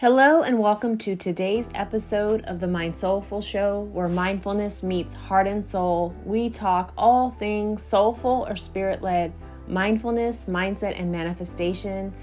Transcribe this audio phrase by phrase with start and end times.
[0.00, 5.46] Hello, and welcome to today's episode of the Mind Soulful Show, where mindfulness meets heart
[5.46, 6.14] and soul.
[6.24, 9.30] We talk all things soulful or spirit led,
[9.68, 12.14] mindfulness, mindset, and manifestation.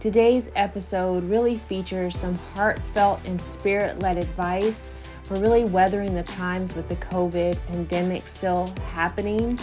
[0.00, 6.74] Today's episode really features some heartfelt and spirit led advice for really weathering the times
[6.74, 9.58] with the COVID pandemic still happening.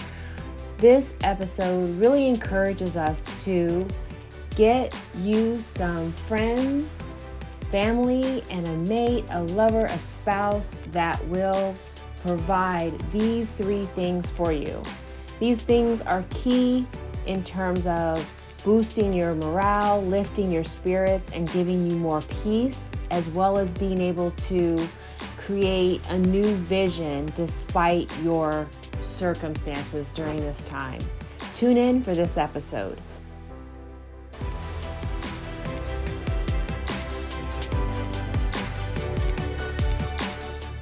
[0.78, 3.88] This episode really encourages us to
[4.56, 7.00] get you some friends
[7.74, 11.74] family and a mate, a lover, a spouse that will
[12.18, 14.80] provide these three things for you.
[15.40, 16.86] These things are key
[17.26, 18.32] in terms of
[18.64, 24.00] boosting your morale, lifting your spirits, and giving you more peace, as well as being
[24.00, 24.78] able to
[25.38, 28.68] create a new vision despite your
[29.02, 31.02] circumstances during this time.
[31.56, 33.00] Tune in for this episode.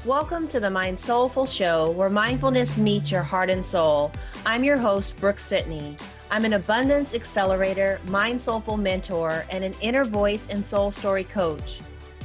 [0.06, 4.12] Welcome to the Mind Soulful Show, where mindfulness meets your heart and soul.
[4.48, 5.96] I'm your host, Brooke Sidney.
[6.32, 11.82] I'm an abundance accelerator, mind soulful mentor, and an inner voice and soul story coach.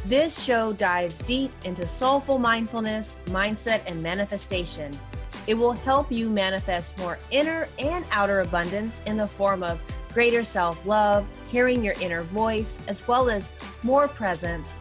[0.06, 4.98] This show dives deep into soulful mindfulness, mindset, and manifestation.
[5.46, 9.82] It will help you manifest more inner and outer abundance in the form of
[10.14, 13.52] greater self love, hearing your inner voice, as well as
[13.82, 14.72] more presence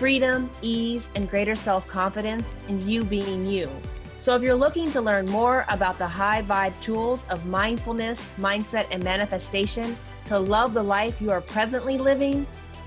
[0.00, 3.70] freedom, ease, and greater self confidence in you being you.
[4.18, 8.86] So, if you're looking to learn more about the high vibe tools of mindfulness, mindset,
[8.90, 12.46] and manifestation to love the life you are presently living,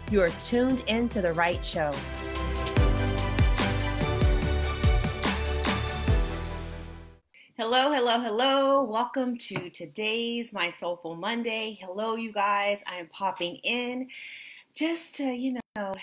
[0.09, 1.91] you are tuned into the right show.
[7.55, 8.83] Hello, hello, hello.
[8.85, 11.77] Welcome to today's Mind Soulful Monday.
[11.79, 12.81] Hello, you guys.
[12.87, 14.07] I am popping in
[14.73, 15.93] just to, you know,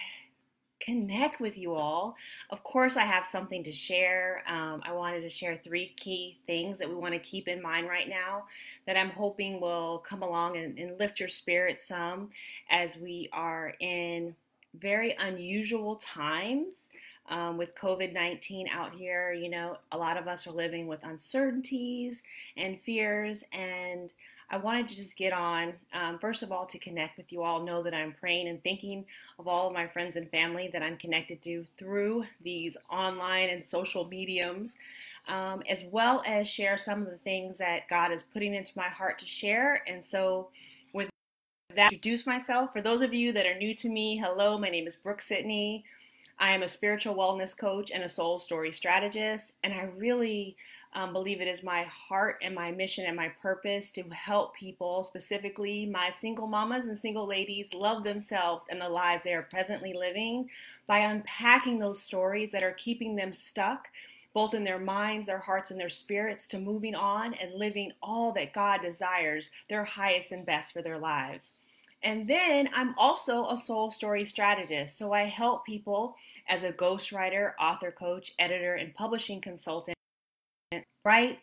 [0.81, 2.17] connect with you all.
[2.51, 4.43] Of course, I have something to share.
[4.47, 7.89] Um, I wanted to share three key things that we want to keep in mind
[7.89, 8.45] right now
[8.87, 12.31] that I'm hoping will come along and, and lift your spirit some
[12.71, 14.35] as we are in
[14.81, 16.87] very unusual times.
[17.29, 20.99] Um, with COVID 19 out here, you know, a lot of us are living with
[21.05, 22.23] uncertainties
[22.57, 24.11] and fears, and
[24.51, 27.63] I wanted to just get on, um, first of all, to connect with you all.
[27.63, 29.05] Know that I'm praying and thinking
[29.39, 33.65] of all of my friends and family that I'm connected to through these online and
[33.65, 34.77] social mediums,
[35.29, 38.89] um, as well as share some of the things that God is putting into my
[38.89, 39.85] heart to share.
[39.87, 40.49] And so,
[40.93, 41.11] with
[41.77, 42.73] that, introduce myself.
[42.73, 45.85] For those of you that are new to me, hello, my name is Brooke Sidney.
[46.41, 50.57] I am a spiritual wellness coach and a soul story strategist, and I really
[50.93, 55.05] um, believe it is my heart and my mission and my purpose to help people,
[55.05, 59.93] specifically my single mamas and single ladies, love themselves and the lives they are presently
[59.93, 60.51] living
[60.89, 63.89] by unpacking those stories that are keeping them stuck,
[64.35, 68.33] both in their minds, their hearts, and their spirits, to moving on and living all
[68.33, 71.53] that God desires, their highest and best for their lives.
[72.03, 74.99] And then I'm also a soul story strategist.
[74.99, 76.17] So I help people
[76.49, 79.97] as a ghostwriter, author coach, editor, and publishing consultant
[81.05, 81.39] right?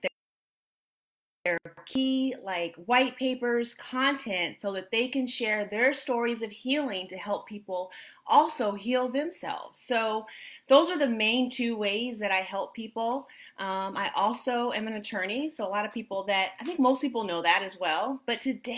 [1.46, 7.08] Their key, like white papers, content, so that they can share their stories of healing
[7.08, 7.90] to help people
[8.26, 9.80] also heal themselves.
[9.80, 10.26] So,
[10.68, 13.28] those are the main two ways that I help people.
[13.60, 17.02] Um, I also am an attorney, so a lot of people that I think most
[17.02, 18.22] people know that as well.
[18.26, 18.78] But today,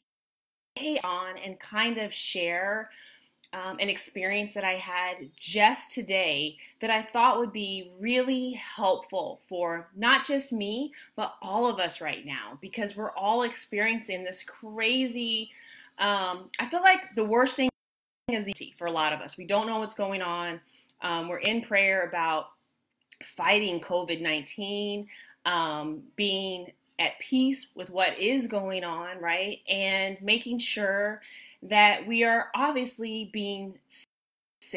[1.04, 2.90] on and kind of share
[3.54, 9.42] um, an experience that I had just today that I thought would be really helpful
[9.50, 14.44] for not just me, but all of us right now because we're all experiencing this
[14.44, 15.50] crazy.
[15.98, 17.70] Um, I feel like the worst thing
[18.32, 19.38] is the for a lot of us.
[19.38, 20.62] We don't know what's going on.
[21.02, 22.48] Um, we're in prayer about
[23.36, 25.08] fighting COVID 19,
[25.46, 26.68] um, being
[27.00, 29.60] at peace with what is going on, right?
[29.68, 31.22] And making sure
[31.64, 33.78] that we are obviously being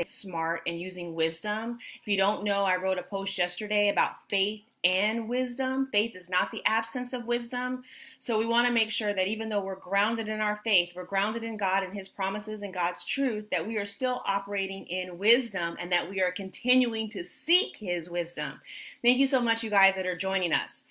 [0.04, 1.78] smart and using wisdom.
[2.00, 5.88] If you don't know, I wrote a post yesterday about faith and wisdom.
[5.92, 7.82] Faith is not the absence of wisdom.
[8.18, 11.04] So we want to make sure that even though we're grounded in our faith, we're
[11.04, 15.18] grounded in God and His promises and God's truth, that we are still operating in
[15.18, 18.60] wisdom and that we are continuing to seek His wisdom.
[19.02, 20.82] Thank you so much, you guys that are joining us.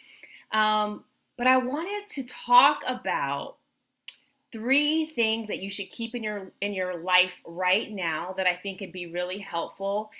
[0.51, 1.03] Um,
[1.37, 3.57] but I wanted to talk about
[4.51, 8.55] three things that you should keep in your in your life right now that I
[8.55, 10.11] think could be really helpful.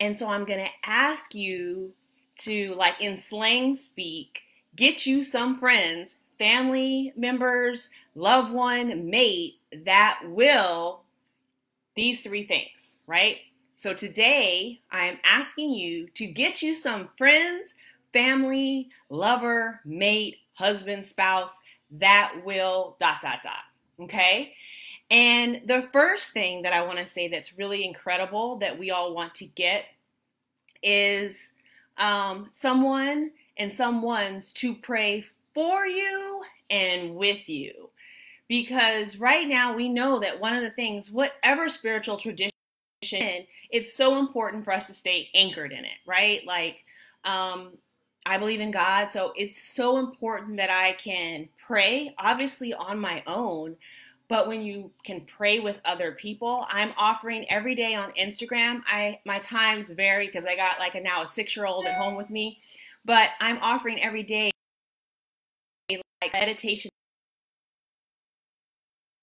[0.00, 1.92] And so I'm going to ask you
[2.40, 4.40] to like in slang speak,
[4.76, 9.54] get you some friends, family members, loved one, mate
[9.84, 11.02] that will
[11.96, 13.38] these three things, right?
[13.76, 17.74] So today I am asking you to get you some friends,
[18.12, 23.67] family, lover, mate, husband, spouse that will dot dot dot.
[24.00, 24.52] Okay?
[25.10, 29.14] And the first thing that I want to say that's really incredible that we all
[29.14, 29.84] want to get
[30.82, 31.52] is
[31.96, 35.24] um, someone and someone's to pray
[35.54, 37.90] for you and with you.
[38.48, 42.52] Because right now we know that one of the things, whatever spiritual tradition,
[43.70, 46.40] it's so important for us to stay anchored in it, right?
[46.46, 46.84] Like,
[47.24, 47.72] um,
[48.24, 53.22] I believe in God, so it's so important that I can pray, obviously on my
[53.28, 53.76] own,
[54.28, 58.80] but when you can pray with other people i'm offering every day on instagram.
[58.86, 61.96] I my times vary because i got like a now a six year old at
[61.96, 62.58] home with me
[63.04, 64.50] but i'm offering every day
[65.90, 66.90] like meditation.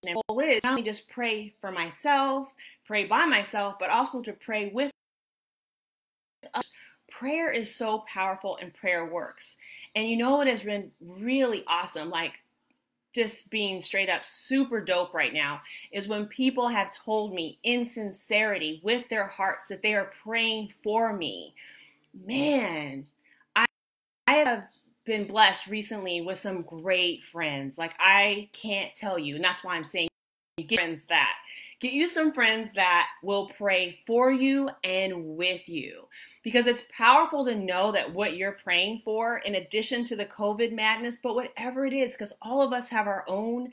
[0.03, 2.47] And goal is not only just pray for myself
[2.85, 4.91] pray by myself but also to pray with
[6.53, 6.71] others.
[7.11, 9.55] Prayer is so powerful and prayer works
[9.95, 12.33] and you know what has been really awesome like
[13.15, 15.61] just being straight up super dope right now
[15.93, 20.69] is when people have told me in sincerity with their hearts that they are praying
[20.83, 21.55] for me.
[22.25, 23.07] Man,
[23.55, 23.65] I
[24.27, 24.65] I have
[25.05, 27.77] been blessed recently with some great friends.
[27.77, 30.09] Like I can't tell you, and that's why I'm saying
[30.67, 31.33] get friends that
[31.81, 36.03] get you some friends that will pray for you and with you
[36.45, 40.71] because it's powerful to know that what you're praying for, in addition to the COVID
[40.71, 43.71] madness, but whatever it is, because all of us have our own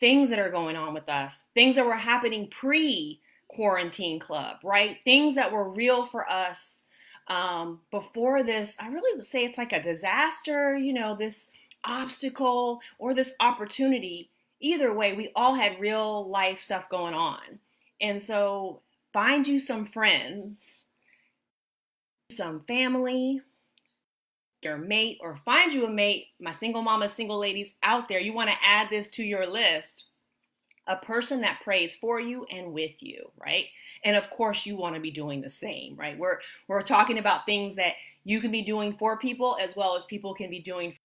[0.00, 4.96] things that are going on with us, things that were happening pre quarantine club, right?
[5.04, 6.84] Things that were real for us
[7.28, 8.74] um, before this.
[8.80, 11.50] I really would say it's like a disaster, you know, this
[11.84, 14.30] obstacle or this opportunity.
[14.60, 17.58] Either way, we all had real life stuff going on.
[18.00, 18.80] And so
[19.12, 20.84] find you some friends
[22.30, 23.40] some family,
[24.62, 28.32] your mate, or find you a mate, my single mama, single ladies out there, you
[28.34, 30.04] want to add this to your list.
[30.90, 33.66] A person that prays for you and with you, right?
[34.04, 36.18] And of course, you want to be doing the same, right?
[36.18, 37.94] We're we're talking about things that
[38.24, 40.97] you can be doing for people as well as people can be doing.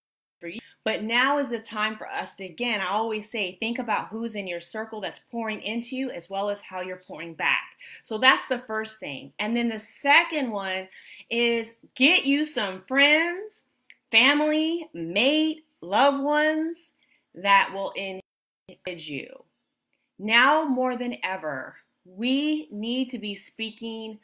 [0.85, 4.35] But now is the time for us to, again, I always say, think about who's
[4.35, 7.63] in your circle that's pouring into you as well as how you're pouring back.
[8.03, 9.31] So that's the first thing.
[9.39, 10.89] And then the second one
[11.29, 13.61] is get you some friends,
[14.11, 16.77] family, mate, loved ones
[17.35, 19.27] that will encourage you.
[20.19, 21.75] Now more than ever,
[22.05, 24.19] we need to be speaking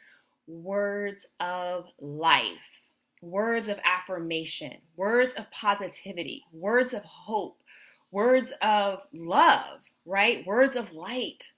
[0.48, 2.79] words of life
[3.22, 7.62] words of affirmation, words of positivity, words of hope,
[8.12, 10.46] words of love, right?
[10.46, 11.52] Words of light.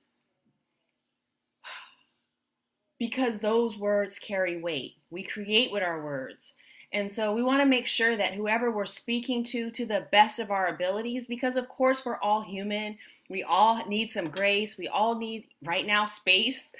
[3.00, 4.94] Because those words carry weight.
[5.10, 6.54] We create with our words.
[6.94, 10.40] And so we want to make sure that whoever we're speaking to, to the best
[10.40, 12.98] of our abilities, because of course we're all human,
[13.30, 16.72] we all need some grace, we all need right now space.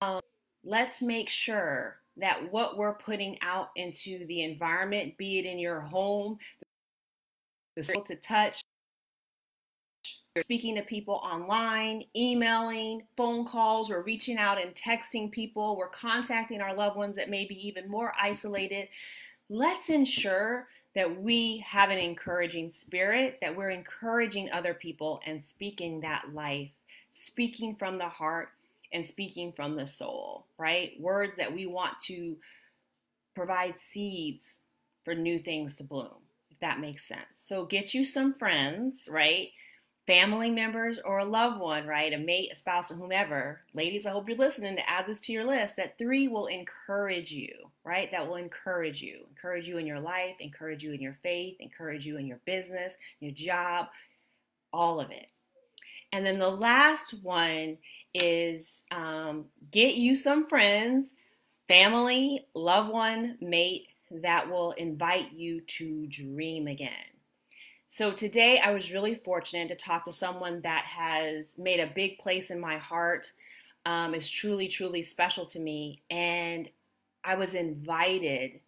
[0.00, 0.20] Um,
[0.64, 5.80] let's make sure that what we're putting out into the environment, be it in your
[5.80, 6.38] home,
[7.76, 8.62] the skill to touch,
[10.42, 16.60] speaking to people online, emailing, phone calls, we're reaching out and texting people, we're contacting
[16.60, 18.88] our loved ones that may be even more isolated.
[19.48, 26.00] Let's ensure that we have an encouraging spirit, that we're encouraging other people and speaking
[26.00, 26.70] that life,
[27.14, 28.48] speaking from the heart,
[28.94, 30.92] and speaking from the soul, right?
[31.00, 32.36] Words that we want to
[33.34, 34.60] provide seeds
[35.04, 37.26] for new things to bloom, if that makes sense.
[37.44, 39.48] So get you some friends, right?
[40.06, 42.12] Family members or a loved one, right?
[42.12, 43.62] A mate, a spouse, or whomever.
[43.74, 45.76] Ladies, I hope you're listening to add this to your list.
[45.76, 47.50] That three will encourage you,
[47.84, 48.10] right?
[48.12, 49.24] That will encourage you.
[49.30, 52.94] Encourage you in your life, encourage you in your faith, encourage you in your business,
[53.18, 53.86] your job,
[54.72, 55.26] all of it.
[56.14, 57.76] And then the last one
[58.14, 61.12] is um, get you some friends,
[61.66, 63.88] family, loved one, mate
[64.22, 66.90] that will invite you to dream again.
[67.88, 72.18] So today I was really fortunate to talk to someone that has made a big
[72.18, 73.26] place in my heart,
[73.84, 76.04] um, is truly, truly special to me.
[76.10, 76.68] And
[77.24, 78.60] I was invited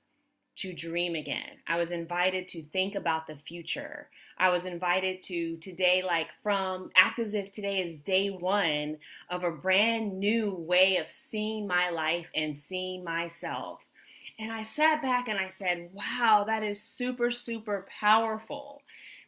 [0.56, 1.58] to dream again.
[1.66, 4.08] I was invited to think about the future.
[4.38, 8.98] I was invited to today, like from act as if today is day one
[9.30, 13.80] of a brand new way of seeing my life and seeing myself.
[14.38, 18.82] And I sat back and I said, wow, that is super, super powerful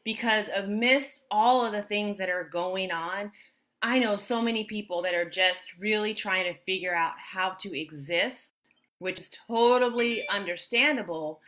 [0.04, 3.32] because amidst all of the things that are going on,
[3.80, 7.78] I know so many people that are just really trying to figure out how to
[7.78, 8.52] exist,
[8.98, 11.40] which is totally understandable.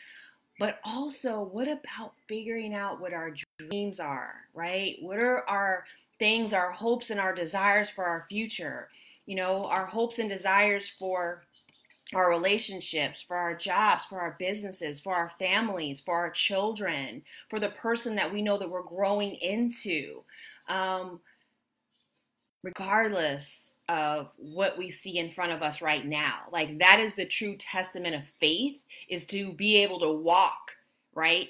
[0.58, 4.96] But also, what about figuring out what our dreams are, right?
[5.00, 5.84] What are our
[6.18, 8.88] things, our hopes, and our desires for our future?
[9.26, 11.44] You know, our hopes and desires for
[12.14, 17.60] our relationships, for our jobs, for our businesses, for our families, for our children, for
[17.60, 20.22] the person that we know that we're growing into.
[20.68, 21.20] Um,
[22.62, 26.42] regardless of what we see in front of us right now.
[26.52, 28.76] Like that is the true testament of faith
[29.08, 30.70] is to be able to walk,
[31.12, 31.48] right?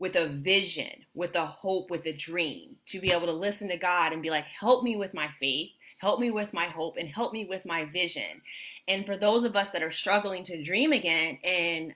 [0.00, 3.76] With a vision, with a hope, with a dream, to be able to listen to
[3.76, 7.08] God and be like, help me with my faith, help me with my hope, and
[7.08, 8.42] help me with my vision.
[8.88, 11.94] And for those of us that are struggling to dream again, and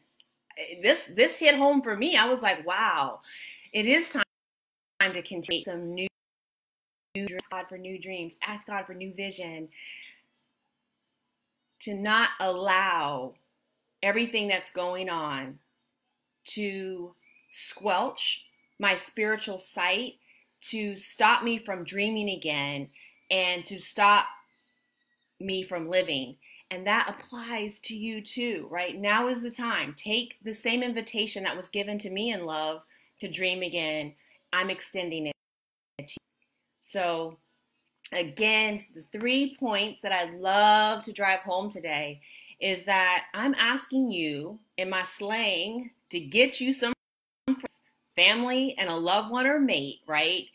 [0.57, 3.21] eh, this this hit home for me, I was like, wow,
[3.73, 4.23] it is time
[5.15, 6.07] to continue some new
[7.17, 9.69] ask God for new dreams, ask God for new vision,
[11.81, 13.35] to not allow
[14.03, 15.59] everything that's going on
[16.45, 17.15] to
[17.53, 18.45] squelch
[18.79, 20.15] my spiritual sight,
[20.61, 22.89] to stop me from dreaming again,
[23.31, 24.27] and to stop
[25.41, 26.37] me from living.
[26.71, 28.97] And that applies to you too, right?
[28.97, 29.95] Now is the time.
[29.97, 32.83] Take the same invitation that was given to me in love
[33.21, 34.15] to dream again.
[34.53, 35.40] I'm extending it.
[36.91, 37.39] So,
[38.13, 42.21] again, the three points that I love to drive home today
[42.61, 46.93] is that I'm asking you in my slang to get you some
[48.17, 50.47] family and a loved one or mate, right?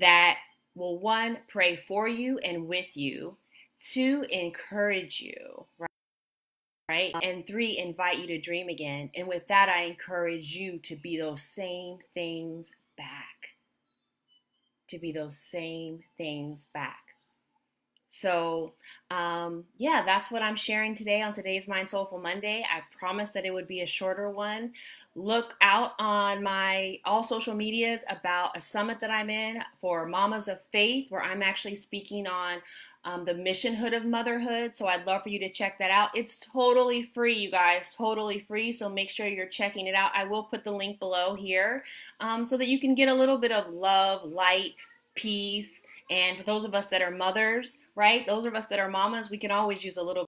[0.00, 0.38] That
[0.74, 3.36] will one, pray for you and with you,
[3.80, 5.88] two, encourage you, right?
[6.88, 7.14] Right?
[7.22, 9.10] And three, invite you to dream again.
[9.14, 12.70] And with that, I encourage you to be those same things
[14.92, 17.11] to be those same things back.
[18.14, 18.74] So,
[19.10, 22.62] um, yeah, that's what I'm sharing today on today's Mind Soulful Monday.
[22.70, 24.74] I promised that it would be a shorter one.
[25.14, 30.48] Look out on my all social medias about a summit that I'm in for Mamas
[30.48, 32.58] of Faith, where I'm actually speaking on
[33.06, 34.76] um, the missionhood of motherhood.
[34.76, 36.10] So I'd love for you to check that out.
[36.14, 38.74] It's totally free, you guys, totally free.
[38.74, 40.10] So make sure you're checking it out.
[40.14, 41.82] I will put the link below here
[42.20, 44.74] um, so that you can get a little bit of love, light,
[45.14, 45.80] peace.
[46.12, 48.26] And for those of us that are mothers, right?
[48.26, 50.26] Those of us that are mamas, we can always use a little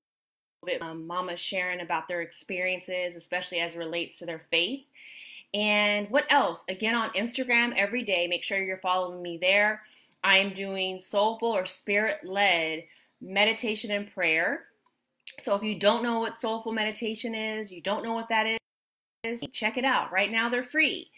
[0.65, 4.81] bit um, mamas sharing about their experiences, especially as relates to their faith.
[5.53, 6.65] And what else?
[6.71, 9.83] Again, on Instagram every day, make sure you're following me there.
[10.25, 12.85] I am doing soulful or spirit led
[13.21, 14.65] meditation and prayer.
[15.41, 18.59] So if you don't know what soulful meditation is, you don't know what that
[19.23, 20.13] is, check it out.
[20.13, 21.11] Right now they're free.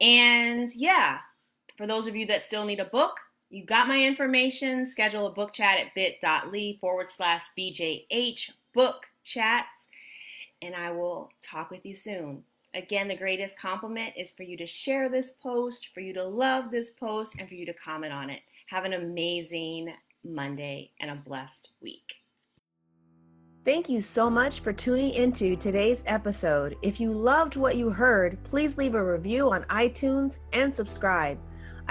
[0.00, 1.18] And yeah,
[1.76, 3.18] for those of you that still need a book,
[3.50, 4.86] you got my information.
[4.86, 9.88] Schedule a book chat at bit.ly forward slash BJH book chats,
[10.62, 12.42] and I will talk with you soon.
[12.74, 16.70] Again, the greatest compliment is for you to share this post, for you to love
[16.70, 18.40] this post, and for you to comment on it.
[18.66, 22.12] Have an amazing Monday and a blessed week.
[23.64, 26.76] Thank you so much for tuning into today's episode.
[26.82, 31.38] If you loved what you heard, please leave a review on iTunes and subscribe.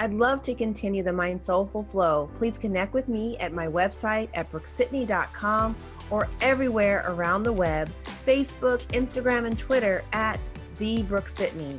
[0.00, 2.30] I'd love to continue the Mind Soulful Flow.
[2.36, 5.74] Please connect with me at my website at brookesidney.com
[6.10, 7.90] or everywhere around the web
[8.24, 11.78] Facebook, Instagram, and Twitter at the Brooke Sidney.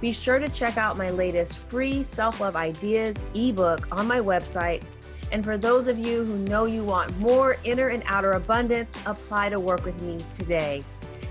[0.00, 4.82] Be sure to check out my latest free self love ideas ebook on my website.
[5.30, 9.50] And for those of you who know you want more inner and outer abundance, apply
[9.50, 10.82] to work with me today.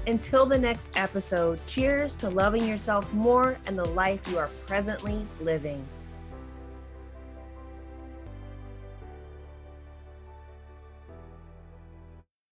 [0.07, 5.19] Until the next episode, cheers to loving yourself more and the life you are presently
[5.41, 5.85] living.